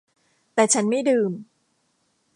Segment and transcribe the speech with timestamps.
[0.53, 1.31] แต่ฉันไม่ดื่ม